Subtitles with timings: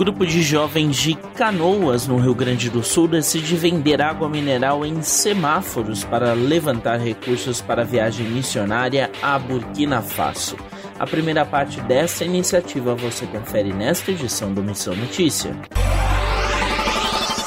[0.00, 5.02] Grupo de jovens de Canoas, no Rio Grande do Sul, decide vender água mineral em
[5.02, 10.56] semáforos para levantar recursos para a viagem missionária a Burkina Faso.
[10.98, 15.54] A primeira parte dessa iniciativa você confere nesta edição do Missão Notícia.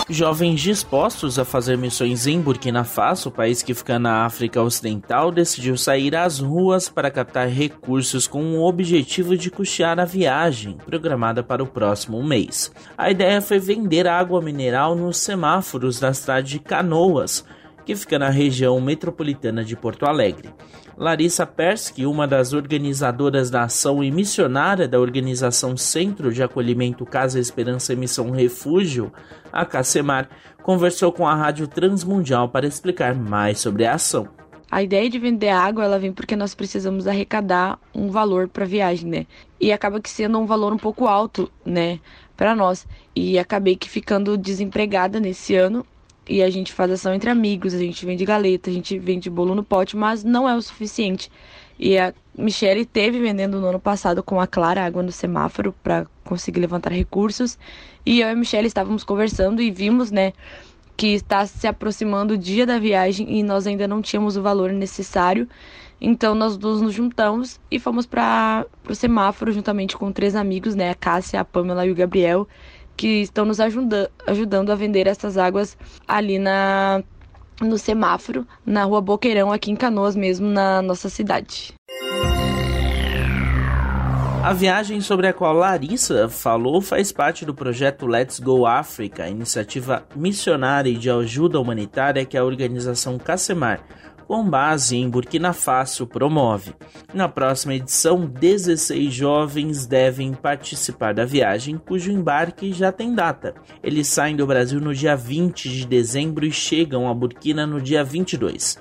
[0.09, 5.77] Jovens dispostos a fazer missões em Burkina Faso, país que fica na África Ocidental, decidiu
[5.77, 11.63] sair às ruas para captar recursos com o objetivo de custear a viagem, programada para
[11.63, 12.69] o próximo mês.
[12.97, 17.45] A ideia foi vender água mineral nos semáforos da cidade de Canoas,
[17.85, 20.53] que fica na região metropolitana de Porto Alegre.
[20.97, 27.39] Larissa Persky, uma das organizadoras da ação e missionária da organização Centro de Acolhimento Casa
[27.39, 29.11] Esperança e Missão Refúgio,
[29.51, 30.29] a CACEMAR,
[30.61, 34.27] conversou com a Rádio Transmundial para explicar mais sobre a ação.
[34.69, 38.67] A ideia de vender água, ela vem porque nós precisamos arrecadar um valor para a
[38.67, 39.27] viagem, né?
[39.59, 41.99] E acaba que sendo um valor um pouco alto, né,
[42.35, 42.87] para nós.
[43.15, 45.85] E acabei que ficando desempregada nesse ano
[46.27, 49.53] e a gente faz ação entre amigos, a gente vende galeta, a gente vende bolo
[49.53, 51.29] no pote, mas não é o suficiente.
[51.77, 56.05] E a Michelle teve vendendo no ano passado com a Clara água no semáforo para
[56.23, 57.57] conseguir levantar recursos.
[58.05, 60.33] E eu e a Michelle estávamos conversando e vimos, né,
[60.95, 64.71] que está se aproximando o dia da viagem e nós ainda não tínhamos o valor
[64.71, 65.47] necessário.
[65.99, 70.95] Então nós nos juntamos e fomos para o semáforo juntamente com três amigos, né, a
[70.95, 72.47] Cássia, a Pamela e o Gabriel
[72.95, 75.77] que estão nos ajuda, ajudando a vender essas águas
[76.07, 77.03] ali na
[77.61, 81.73] no semáforo, na rua Boqueirão, aqui em Canoas mesmo, na nossa cidade.
[84.43, 90.05] A viagem sobre a qual Larissa falou faz parte do projeto Let's Go Africa, iniciativa
[90.13, 93.79] missionária de ajuda humanitária que a organização Casemar
[94.27, 96.73] com base em Burkina Faso, promove.
[97.13, 103.53] Na próxima edição, 16 jovens devem participar da viagem, cujo embarque já tem data.
[103.81, 108.03] Eles saem do Brasil no dia 20 de dezembro e chegam a Burkina no dia
[108.03, 108.77] 22.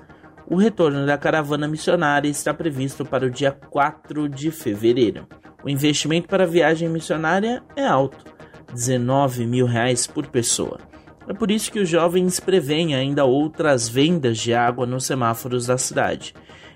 [0.49, 5.27] O retorno da caravana missionária está previsto para o dia 4 de fevereiro.
[5.65, 8.25] O investimento para a viagem missionária é alto,
[8.73, 10.92] 19 mil reais por pessoa.
[11.29, 15.79] É por isso que os jovens prevêem ainda outras vendas de água nos semáforos da
[15.79, 16.35] cidade.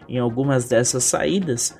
[0.08, 1.76] Em algumas dessas saídas,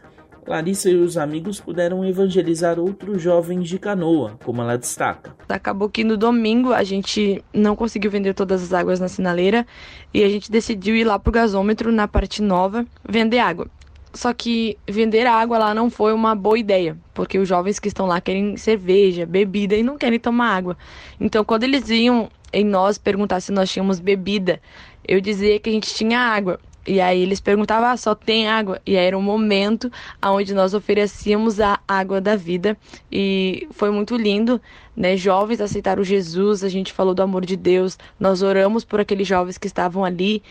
[0.47, 5.35] Larissa e os amigos puderam evangelizar outros jovens de canoa, como ela destaca.
[5.49, 9.67] Acabou que no domingo a gente não conseguiu vender todas as águas na sinaleira
[10.15, 13.69] e a gente decidiu ir lá pro gasômetro na parte nova vender água.
[14.15, 18.07] Só que vender água lá não foi uma boa ideia, porque os jovens que estão
[18.07, 20.77] lá querem cerveja, bebida e não querem tomar água.
[21.21, 24.63] Então, quando eles iam em nós perguntar se nós tínhamos bebida,
[25.07, 26.59] eu dizia que a gente tinha água.
[26.87, 28.81] E aí eles perguntavam, ah, só tem água?
[28.87, 29.93] E aí era um momento
[30.25, 32.75] onde nós oferecíamos a água da vida.
[33.13, 34.59] E foi muito lindo,
[34.97, 35.19] né?
[35.19, 39.59] Jovens aceitaram Jesus, a gente falou do amor de Deus, nós oramos por aqueles jovens
[39.59, 40.43] que estavam ali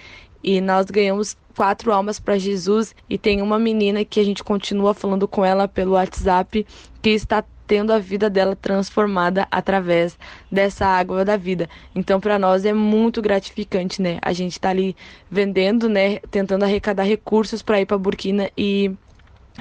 [0.44, 4.94] e nós ganhamos quatro almas para Jesus e tem uma menina que a gente continua
[4.94, 6.68] falando com ela pelo WhatsApp
[7.02, 10.18] que está tendo a vida dela transformada através
[10.52, 11.70] dessa água da vida.
[11.94, 14.20] Então, para nós é muito gratificante, né?
[14.22, 14.96] A gente tá ali
[15.30, 16.20] vendendo, né?
[16.32, 18.92] Tentando arrecadar recursos para ir para Burkina e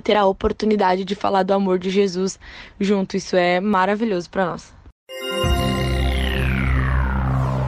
[0.03, 2.38] ter a oportunidade de falar do amor de Jesus
[2.81, 3.16] junto.
[3.16, 4.84] Isso é maravilhoso para nós.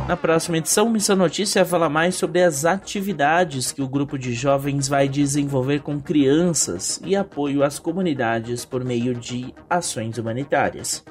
[0.09, 4.87] Na próxima edição, Missão Notícia fala mais sobre as atividades que o grupo de jovens
[4.87, 11.05] vai desenvolver com crianças e apoio às comunidades por meio de ações humanitárias.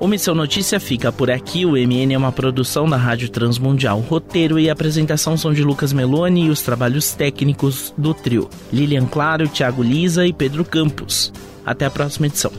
[0.00, 1.66] O Missão Notícia fica por aqui.
[1.66, 4.00] O MN é uma produção da Rádio Transmundial.
[4.00, 8.48] Roteiro e apresentação são de Lucas Meloni e os trabalhos técnicos do trio.
[8.72, 11.32] Lilian Claro, Thiago Lisa e Pedro Campos.
[11.64, 12.50] Até a próxima edição.